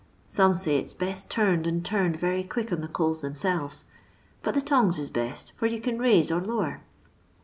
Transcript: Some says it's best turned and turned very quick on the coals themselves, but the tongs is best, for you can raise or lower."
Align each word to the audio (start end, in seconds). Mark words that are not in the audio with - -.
Some 0.25 0.55
says 0.55 0.65
it's 0.81 0.93
best 0.95 1.29
turned 1.29 1.67
and 1.67 1.85
turned 1.85 2.19
very 2.19 2.43
quick 2.43 2.71
on 2.71 2.81
the 2.81 2.87
coals 2.87 3.21
themselves, 3.21 3.85
but 4.41 4.55
the 4.55 4.59
tongs 4.61 4.97
is 4.97 5.11
best, 5.11 5.51
for 5.55 5.67
you 5.67 5.79
can 5.79 5.99
raise 5.99 6.31
or 6.31 6.41
lower." 6.41 6.81